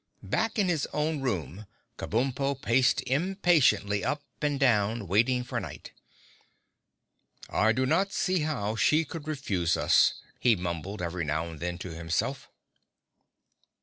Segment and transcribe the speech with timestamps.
[0.23, 1.67] Back in his own room,
[1.99, 5.91] Kabumpo paced impatiently up and down, waiting for night.
[7.51, 11.77] "I do not see how she could refuse us," he mumbled every now and then
[11.77, 12.49] to himself.